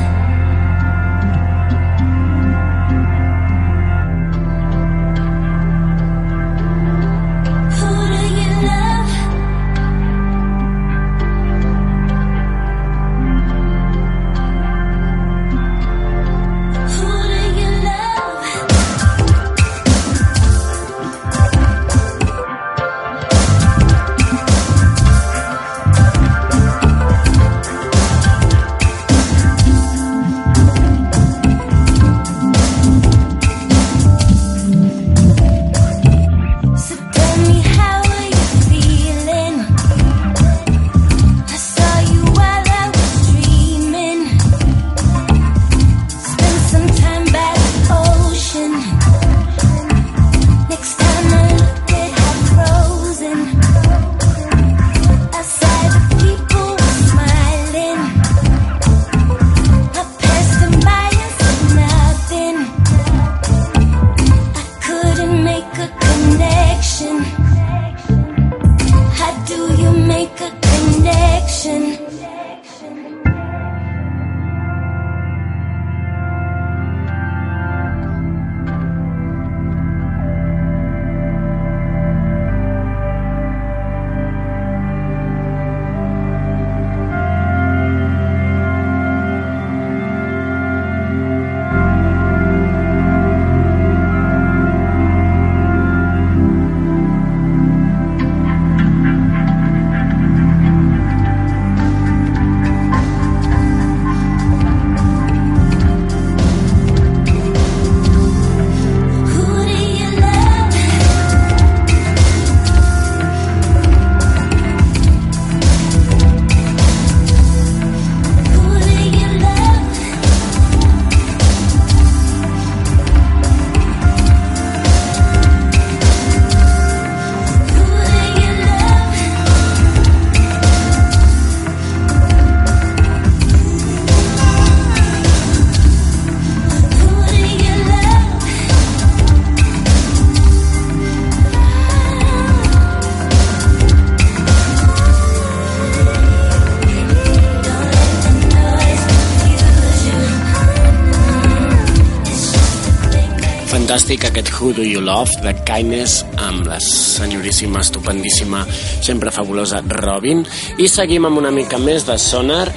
[154.10, 158.64] Fantàstic aquest Who Do You Love de Kindness amb la senyoríssima, estupendíssima,
[159.06, 160.42] sempre fabulosa Robin.
[160.82, 162.72] I seguim amb una mica més de Sonar.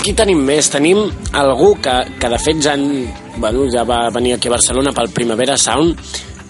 [0.00, 0.70] Qui tenim més?
[0.72, 3.04] Tenim algú que, que de fet ja, en,
[3.36, 6.00] bueno, ja va venir aquí a Barcelona pel Primavera Sound,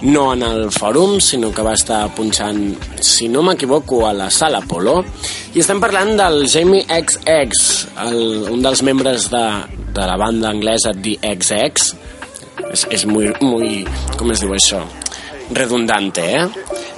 [0.07, 2.63] no en el fòrum, sinó que va estar punxant,
[3.03, 5.01] si no m'equivoco, a la sala Polo.
[5.57, 7.67] I estem parlant del Jamie XX,
[8.07, 8.23] el,
[8.55, 9.45] un dels membres de,
[9.91, 11.91] de la banda anglesa The XX,
[12.73, 13.83] és, és muy, muy,
[14.19, 14.83] com es diu això?
[15.53, 16.47] Redundante, eh?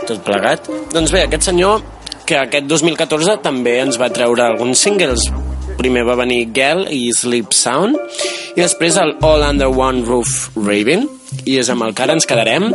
[0.07, 0.69] Tot plegat.
[0.95, 1.83] Doncs bé, aquest senyor,
[2.25, 5.27] que aquest 2014 també ens va treure alguns singles.
[5.79, 7.99] Primer va venir Girl i Sleep Sound,
[8.55, 11.09] i després el All Under One Roof Raven,
[11.45, 12.71] i és amb el que ara ens quedarem.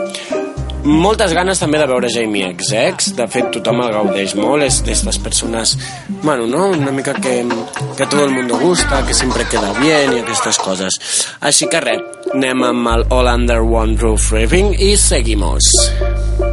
[0.83, 5.19] Moltes ganes també de veure Jamie XX, de fet tothom el gaudeix molt, és d'aquestes
[5.23, 5.75] persones,
[6.23, 6.69] bueno, no?
[6.75, 7.41] una mica que,
[7.97, 10.99] que tot el mundo gusta, que sempre queda bien i aquestes coses.
[11.41, 15.67] Així que res, anem amb el All Under One Roof Raving i seguimos.
[16.39, 16.48] and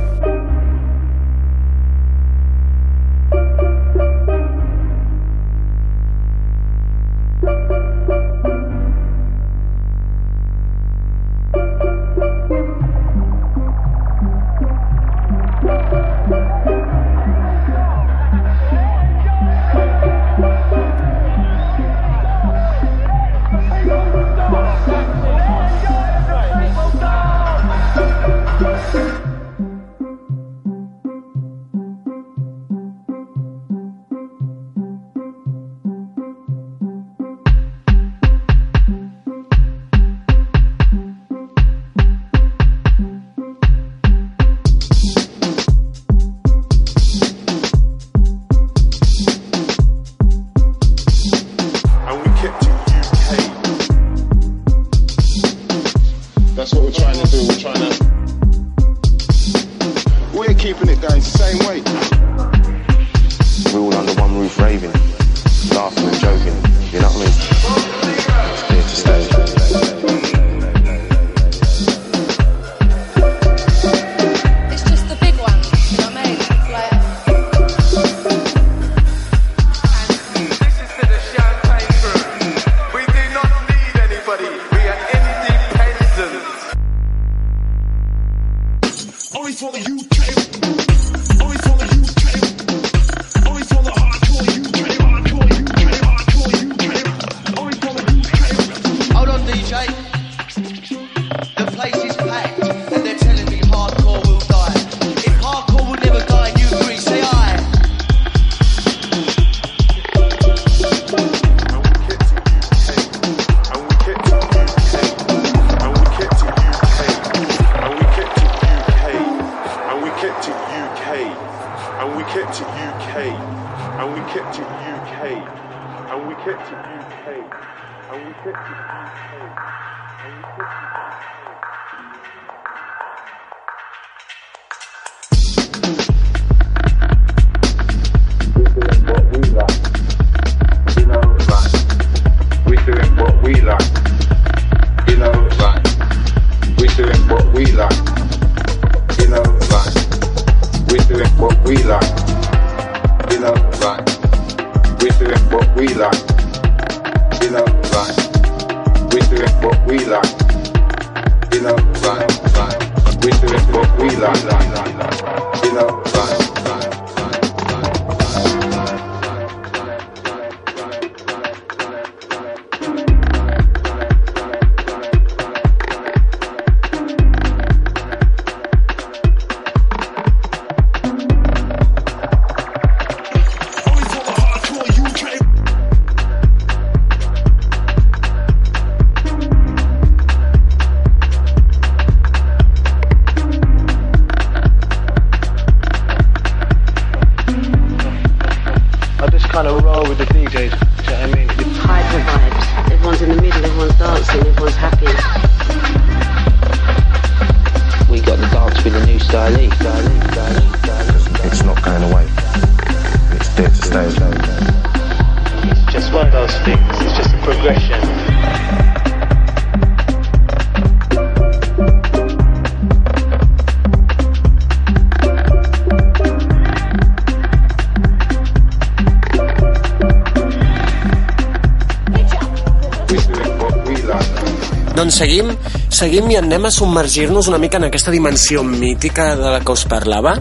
[235.16, 235.52] seguim,
[235.92, 239.86] seguim i anem a submergir-nos una mica en aquesta dimensió mítica de la que us
[239.88, 240.34] parlava,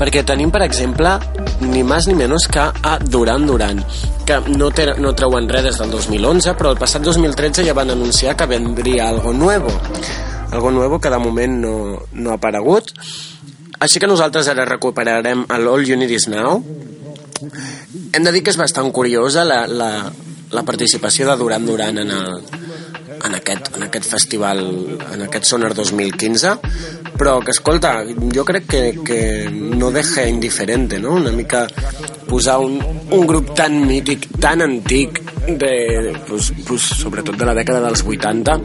[0.00, 1.16] perquè tenim, per exemple,
[1.64, 3.80] ni més ni menys que a Duran Duran,
[4.28, 7.92] que no, té, no treuen res des del 2011, però el passat 2013 ja van
[7.96, 9.72] anunciar que vendria algo nuevo.
[10.50, 11.74] Algo nuevo que de moment no,
[12.12, 12.92] no ha aparegut.
[13.80, 16.58] Així que nosaltres ara recuperarem el All You Need Is Now.
[18.12, 20.10] Hem de dir que és bastant curiosa la, la,
[20.52, 22.42] la participació de Duran Duran en, el,
[23.90, 24.62] aquest, festival,
[25.12, 26.54] en aquest Sonar 2015,
[27.18, 27.98] però que, escolta,
[28.32, 29.20] jo crec que, que
[29.50, 31.18] no deja indiferente, no?
[31.20, 31.66] Una mica
[32.30, 32.78] posar un,
[33.10, 35.20] un grup tan mític, tan antic,
[35.50, 38.56] de, pues, pues, sobretot de la dècada dels 80,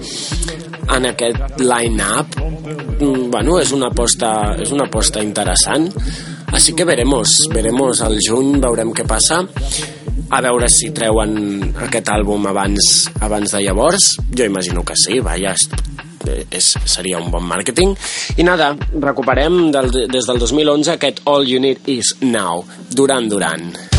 [0.95, 2.37] en aquest line-up,
[2.99, 5.89] mm, bueno, és una aposta, és una aposta interessant.
[6.53, 9.41] Així que veremos, veremos al juny, veurem què passa
[10.29, 11.35] a veure si treuen
[11.87, 14.15] aquest àlbum abans, abans de llavors.
[14.35, 15.55] Jo imagino que sí, vaja
[16.49, 17.95] és, seria un bon màrqueting.
[18.37, 23.69] I nada, recuperem del, des del 2011 aquest All You Need Is Now Duran Duran.
[23.73, 23.94] It's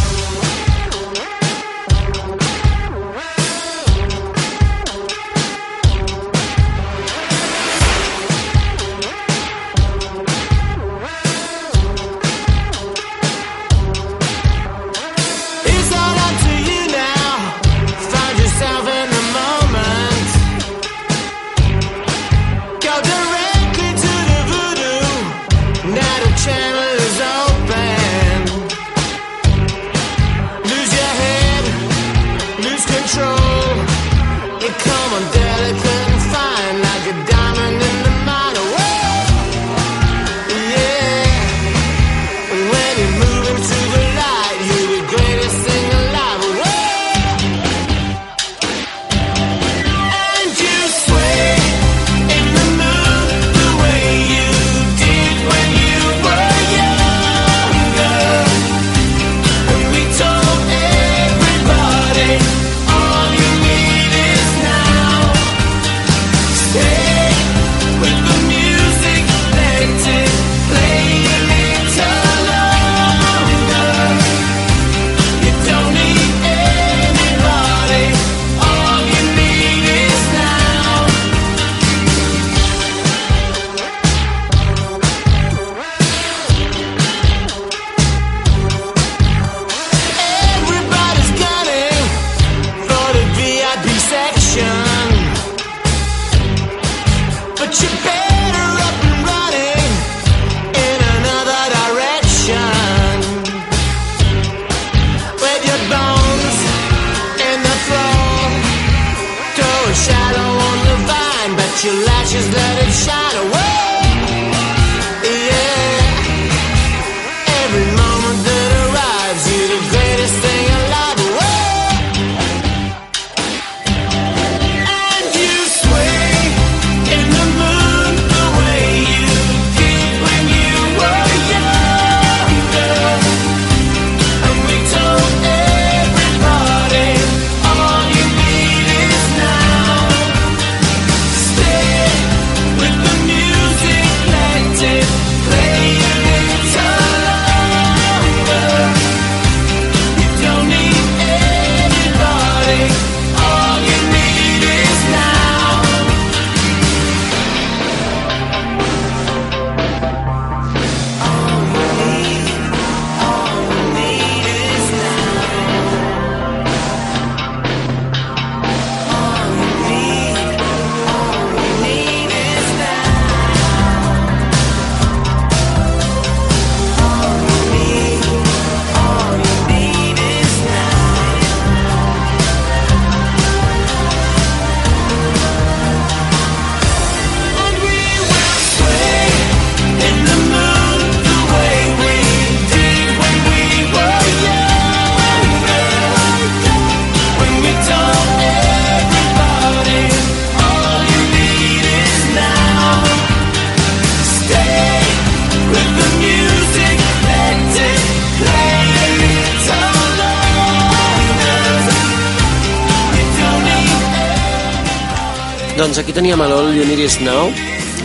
[216.16, 217.50] teníem a l'All You Need Is Now,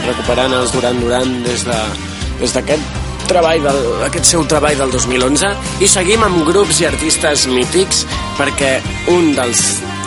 [0.05, 1.77] recuperant els Duran Duran des de
[2.41, 2.99] d'aquest
[3.29, 5.51] treball del, aquest seu treball del 2011
[5.85, 8.01] i seguim amb grups i artistes mítics
[8.39, 8.79] perquè
[9.13, 9.61] un dels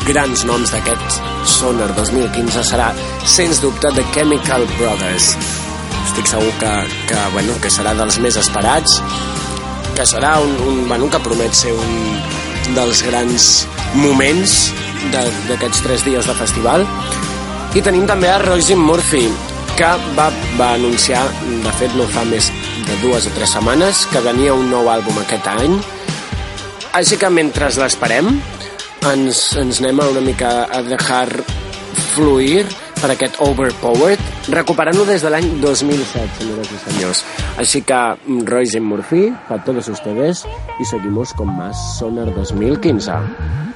[0.08, 2.88] grans noms d'aquest Sonar 2015 serà,
[3.28, 5.34] sens dubte, The Chemical Brothers.
[6.08, 6.72] Estic segur que,
[7.08, 8.96] que, bueno, que serà dels més esperats,
[9.94, 13.50] que serà un, un bueno, que promet ser un dels grans
[14.00, 14.56] moments
[15.12, 16.86] de- d'aquests tres dies de festival.
[17.74, 19.24] I tenim també a Roisin Murphy,
[19.74, 21.24] que va, va anunciar,
[21.64, 22.52] de fet no fa més
[22.86, 25.74] de dues o tres setmanes, que venia un nou àlbum aquest any.
[26.94, 28.30] Així que mentre l'esperem,
[29.10, 31.26] ens, ens anem una mica a deixar
[32.14, 32.62] fluir
[33.00, 34.22] per aquest Overpowered,
[34.54, 37.26] recuperant-lo des de l'any 2007, senyores i senyors.
[37.58, 38.00] Així que
[38.46, 40.46] Royce Murphy, para todos ustedes,
[40.78, 43.73] y seguimos con más Sonar 2015.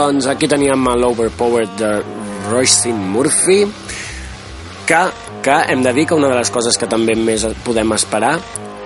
[0.00, 1.88] Doncs aquí teníem l'Overpowered de
[2.48, 3.66] Royce Murphy,
[4.88, 5.00] que,
[5.44, 8.38] que hem de dir que una de les coses que també més podem esperar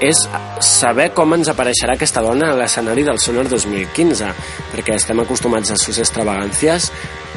[0.03, 0.25] és
[0.59, 4.33] saber com ens apareixerà aquesta dona a l'escenari del Sonar 2015,
[4.73, 6.91] perquè estem acostumats a sus extravagàncies,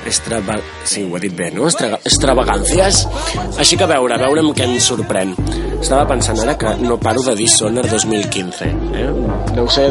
[0.08, 0.56] Estrava...
[0.88, 1.68] Sí, ho he dit bé, no?
[1.68, 2.00] Estra...
[2.08, 3.04] Extravagàncies.
[3.60, 5.36] Així que a veure, a veure què ens sorprèn.
[5.78, 8.74] Estava pensant ara que no paro de dir Sonar 2015.
[9.04, 9.08] Eh?
[9.54, 9.90] Deu ser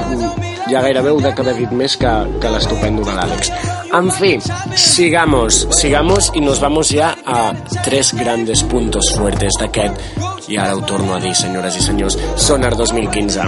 [0.67, 3.76] ja gairebé ho dec haver dit més que, que l'estupendo de l'Àlex.
[3.97, 4.39] En fi,
[4.75, 9.97] sigamos, sigamos y nos vamos ya a tres grandes puntos fuertes d'aquest,
[10.53, 13.41] i ara ho torno a dir, senyores i senyors, Sonar 2015.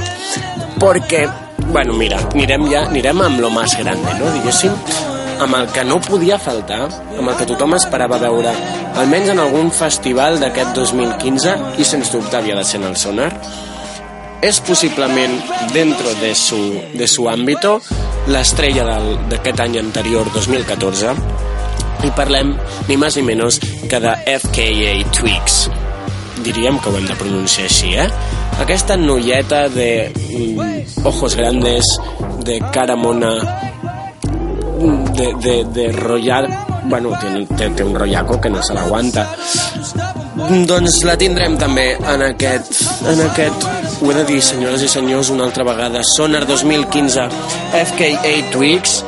[0.80, 1.28] Porque
[1.68, 4.32] bueno, mira, anirem ja anirem amb lo más grande, no?
[4.38, 4.72] Diguéssim,
[5.44, 6.86] amb el que no podia faltar,
[7.18, 8.56] amb el que tothom esperava veure,
[8.96, 13.34] almenys en algun festival d'aquest 2015, i sens dubte havia de ser en el Sonar,
[14.40, 15.42] és possiblement
[15.74, 16.62] dentro de su,
[16.94, 17.82] de su ámbito
[18.28, 18.98] l'estrella
[19.30, 21.14] d'aquest any anterior, 2014,
[22.06, 22.52] i parlem
[22.88, 23.58] ni més ni menys
[23.90, 25.66] que de FKA Twigs.
[26.44, 28.06] Diríem que ho hem de pronunciar així, eh?
[28.62, 31.90] Aquesta noieta de mm, ojos grandes,
[32.46, 33.34] de cara mona,
[35.14, 36.44] de, de, de rollar...
[36.88, 39.26] Bueno, té, té, té un rotllaco que no se l'aguanta.
[40.70, 42.78] Doncs la tindrem també en aquest,
[43.10, 43.66] en aquest,
[44.00, 47.28] ho he de dir, senyores i senyors, una altra vegada, Sonar 2015,
[47.74, 49.04] FKA Twigs,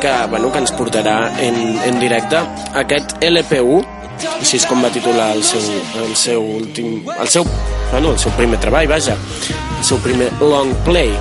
[0.00, 1.56] que, bueno, que ens portarà en,
[1.86, 2.40] en directe
[2.80, 3.86] aquest LP1,
[4.40, 5.62] així és com va titular el seu,
[6.02, 7.00] el seu últim...
[7.14, 7.46] El seu,
[7.92, 9.16] bueno, el seu primer treball, vaja,
[9.78, 11.14] el seu primer long play.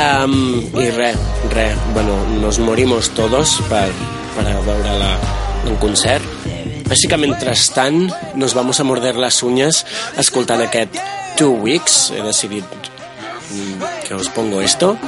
[0.00, 1.18] Um, I res,
[1.54, 3.88] res, bueno, nos morimos todos per,
[4.36, 5.16] per veure-la
[5.66, 6.24] en concert.
[6.90, 9.84] Així que mentrestant nos vamos a morder les uñas
[10.18, 10.96] escoltant aquest
[11.40, 12.10] Two Weeks.
[12.10, 14.98] He decidit mm, que os pongo esto.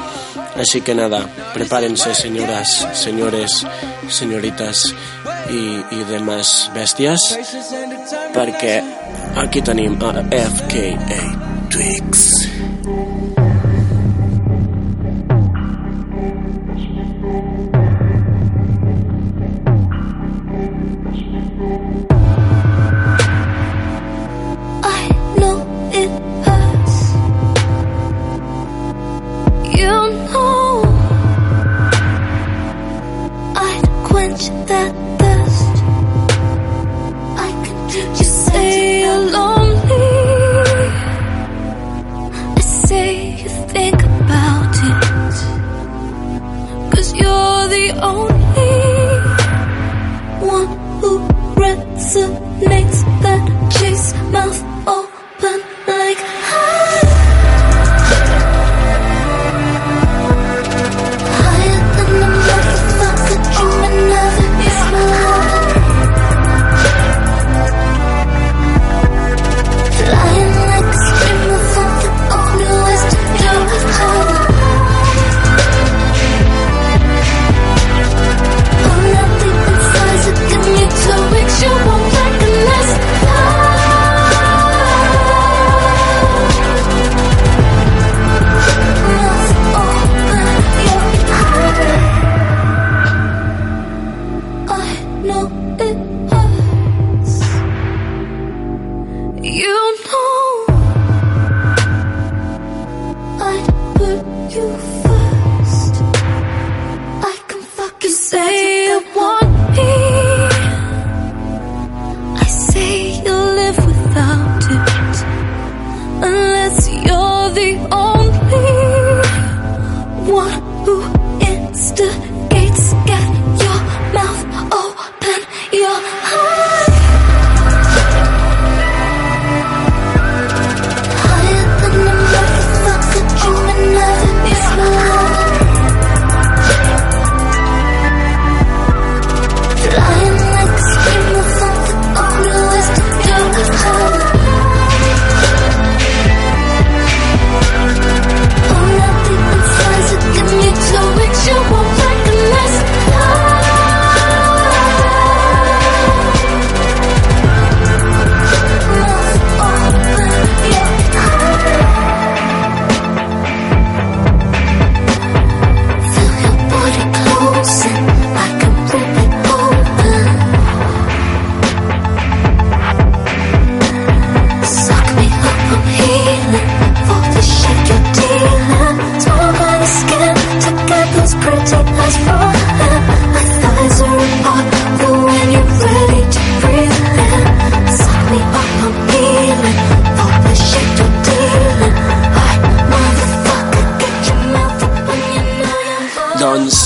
[0.56, 3.66] Así que nada, prepárense señoras, señores,
[4.08, 4.80] señoritas
[5.52, 7.36] i, i demás bèsties
[8.32, 8.80] perquè
[9.44, 11.20] aquí tenim a FKA
[11.68, 12.71] Twigs.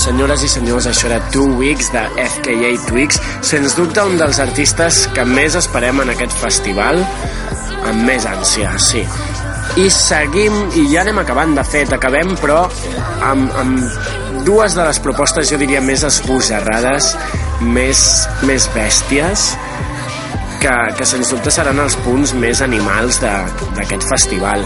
[0.07, 5.01] Senyores i senyors, això era Two Weeks de FKA Twigs, sens dubte un dels artistes
[5.15, 7.01] que més esperem en aquest festival,
[7.89, 9.03] amb més ànsia, sí.
[9.77, 12.61] I seguim, i ja anem acabant, de fet, acabem, però
[13.27, 17.11] amb, amb dues de les propostes, jo diria, més esbojarrades,
[17.75, 18.05] més,
[18.47, 19.49] més bèsties,
[20.63, 24.63] que, que sens dubte seran els punts més animals d'aquest festival.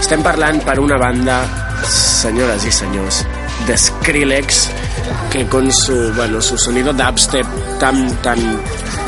[0.00, 1.44] Estem parlant, per una banda,
[1.86, 3.22] señoras y señors,
[3.68, 4.68] de Skrillex,
[5.32, 7.46] que con su, bueno, su sonido dubstep
[7.80, 8.38] tan, tan,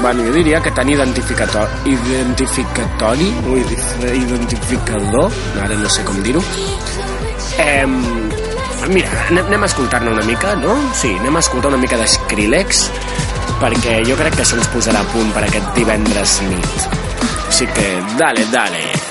[0.00, 3.60] bueno, jo diria que tan identificatori, identificatori, ui,
[4.16, 5.30] identificador,
[5.60, 6.40] ara no sé com dir-ho,
[7.60, 7.84] eh,
[8.88, 10.78] mira, anem a escoltar-ne una mica, no?
[10.96, 12.86] Sí, anem a escoltar una mica de Skrillex,
[13.60, 16.88] perquè jo crec que això ens posarà a punt per aquest divendres nit.
[17.50, 19.05] Així que, dale, dale.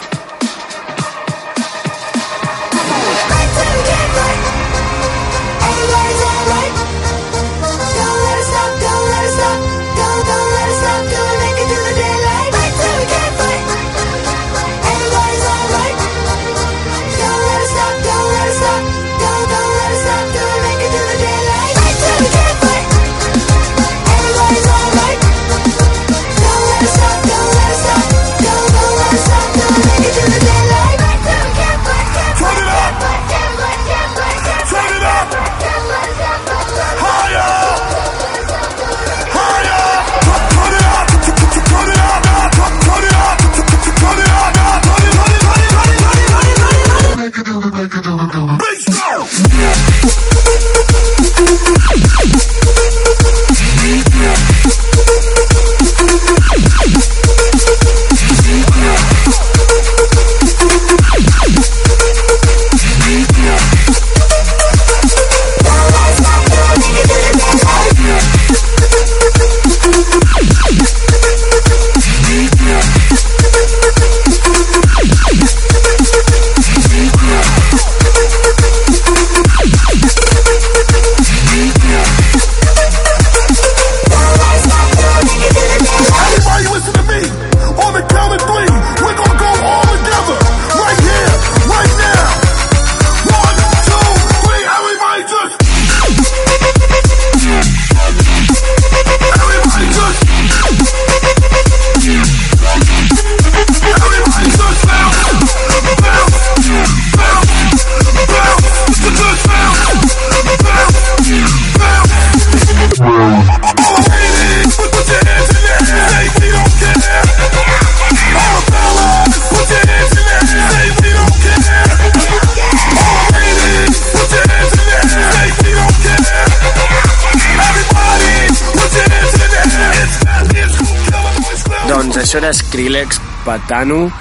[132.46, 134.12] Era Skrillex Patano.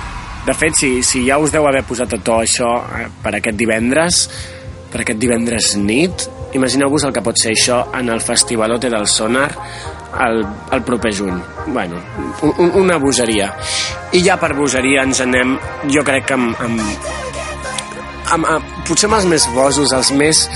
[0.46, 3.56] De fet, si, si ja us deu haver posat a to això eh, per aquest
[3.60, 4.20] divendres,
[4.88, 6.24] per aquest divendres nit,
[6.56, 9.50] imagineu-vos el que pot ser això en el Festivalote del Sonar
[10.24, 10.40] el,
[10.72, 11.36] el proper juny.
[11.66, 12.00] Bueno,
[12.48, 13.50] un- una bogeria.
[14.16, 15.58] I ja per bogeria ens anem,
[15.92, 16.80] jo crec que amb, amb,
[18.38, 20.46] amb, amb, potser amb els més bosos, els més...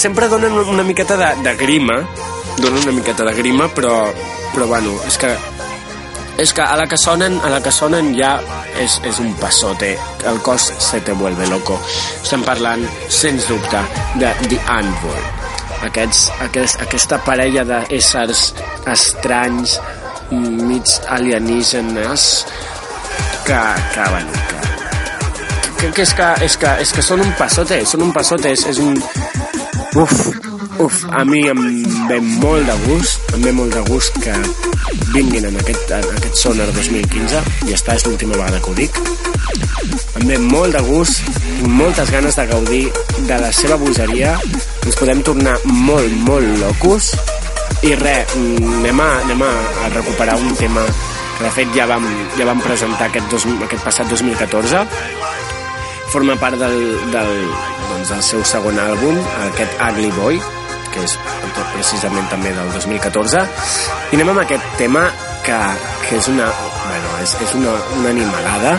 [0.00, 2.00] Sempre donen una miqueta de, de grima,
[2.56, 3.98] donen una miqueta de grima, però,
[4.54, 5.34] però bueno, és que
[6.38, 8.36] és que a la que sonen, a la que sonen ja
[8.80, 9.94] és, és un passote,
[10.28, 11.78] el cos se te vuelve loco.
[12.20, 13.80] Estem parlant, sens dubte,
[14.20, 15.22] de The Anvil.
[15.86, 18.50] Aquests, aquest, aquesta parella d'éssers
[18.92, 19.78] estranys,
[20.30, 22.46] mig alienígenes,
[23.46, 23.60] que,
[23.94, 24.60] que, bueno, que,
[25.80, 28.66] que, que, és que, és que, és que són un passote, són un passote, és,
[28.68, 28.96] és un...
[29.96, 30.12] Uf,
[30.84, 31.62] uf, a mi em
[32.10, 34.34] ve molt de gust, em ve molt de gust que
[35.14, 39.00] vinguin en aquest, en aquest Sonar 2015, i està, és l'última vegada que ho dic.
[40.20, 41.26] Em ve molt de gust,
[41.60, 42.84] i moltes ganes de gaudir
[43.28, 44.36] de la seva bogeria,
[44.86, 47.12] ens podem tornar molt, molt locos,
[47.86, 49.52] i res, anem a, anem a,
[49.84, 50.84] a recuperar un tema
[51.36, 52.06] que de fet ja vam,
[52.38, 54.86] ja vam presentar aquest, dos, aquest passat 2014
[56.08, 56.78] forma part del,
[57.12, 57.32] del,
[57.90, 59.18] doncs, del seu segon àlbum,
[59.50, 60.40] aquest Ugly Boy,
[60.96, 61.16] que és
[61.74, 63.46] precisament també del 2014,
[64.10, 65.06] i anem amb aquest tema
[65.46, 65.58] que,
[66.06, 66.48] que és una,
[66.86, 68.78] bueno, és, és una, una animalada,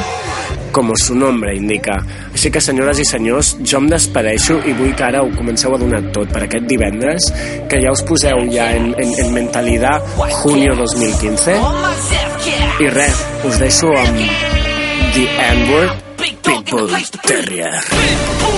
[0.78, 1.95] com su nombre indica.
[2.34, 5.80] Així que, senyores i senyors, jo em despedeixo i vull que ara ho comenceu a
[5.82, 7.32] donar tot per aquest divendres,
[7.72, 10.05] que ja us poseu ja en, en, en mentalitat
[10.43, 11.57] junio 2015.
[12.86, 14.22] I res, us deixo amb
[15.18, 16.93] The N-Word Pitbull
[17.26, 18.57] Terrier.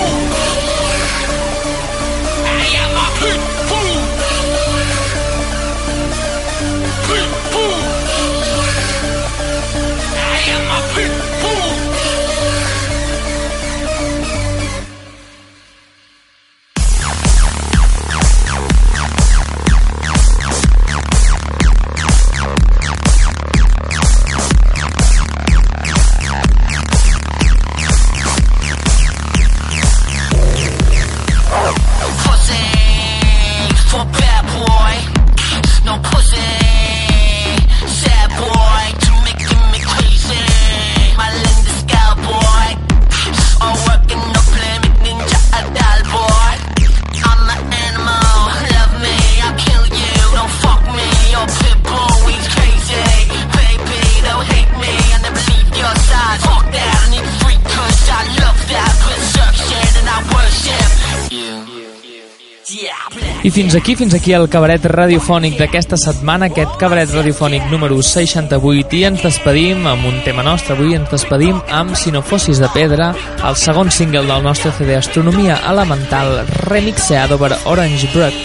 [63.42, 68.98] I fins aquí, fins aquí el cabaret radiofònic d'aquesta setmana, aquest cabaret radiofònic número 68,
[68.98, 70.76] i ens despedim amb un tema nostre.
[70.76, 73.14] Avui ens despedim amb Si no fossis de pedra,
[73.48, 78.36] el segon single del nostre CD Astronomia Elemental, remixeado per Orange Brook.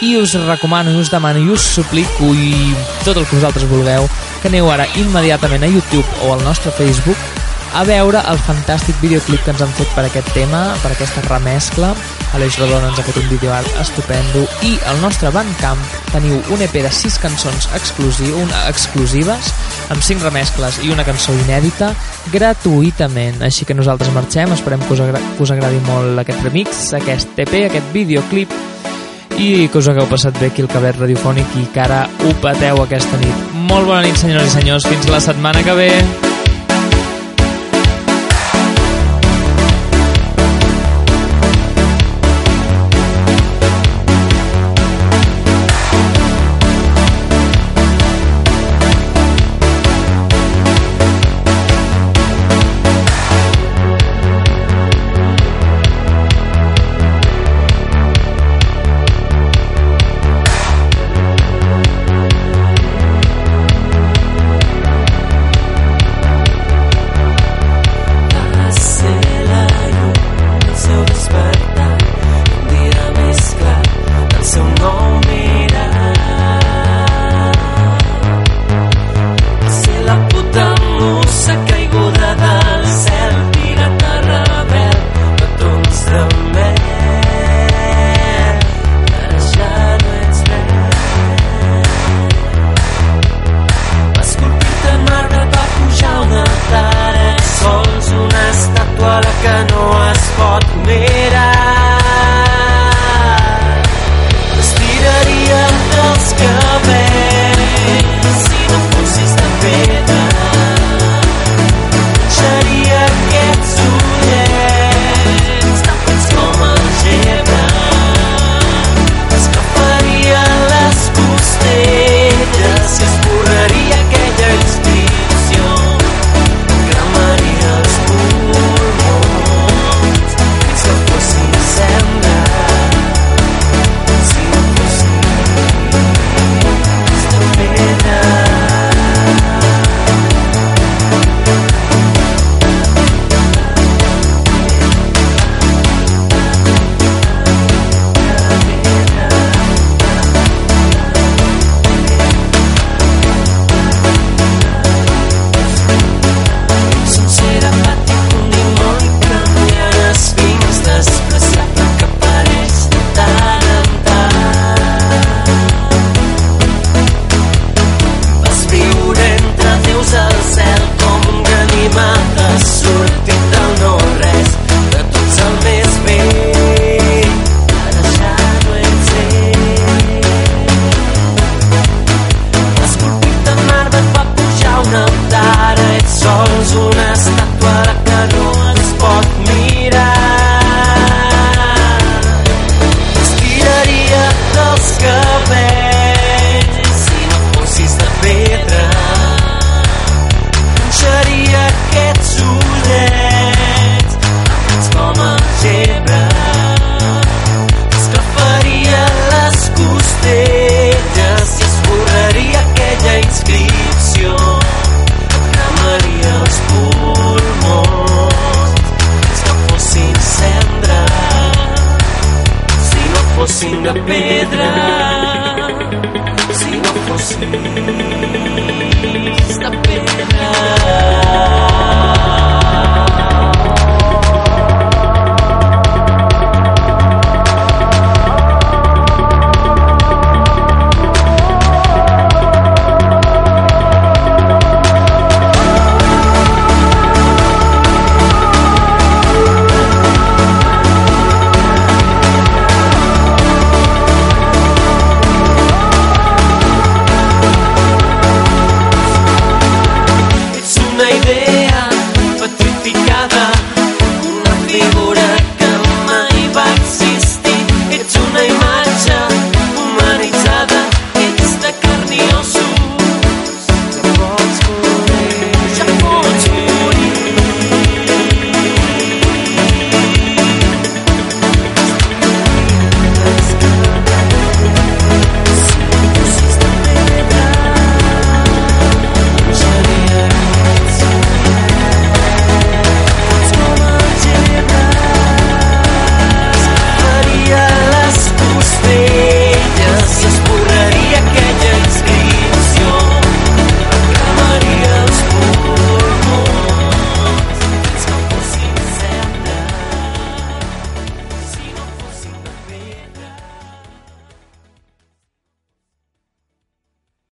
[0.00, 2.72] I us recomano, us demano, i us suplico, i
[3.04, 4.08] tot el que vosaltres vulgueu,
[4.40, 7.20] que aneu ara immediatament a YouTube o al nostre Facebook
[7.76, 11.92] a veure el fantàstic videoclip que ens han fet per aquest tema, per aquesta remescla.
[12.32, 15.80] Aleix Rodona ens ha fet un videoart estupendo i al nostre Bandcamp
[16.12, 19.52] teniu un EP de 6 cançons exclusiu, una, exclusives
[19.92, 21.92] amb 5 remescles i una cançó inèdita
[22.32, 23.42] gratuïtament.
[23.44, 27.38] Així que nosaltres marxem, esperem que us, agra que us agradi molt aquest remix, aquest
[27.44, 28.58] EP, aquest videoclip
[29.36, 32.82] i que us hagueu passat bé aquí al cabaret radiofònic i que ara ho pateu
[32.84, 33.48] aquesta nit.
[33.68, 34.88] Molt bona nit, senyors i senyors.
[34.88, 36.31] Fins la setmana que ve.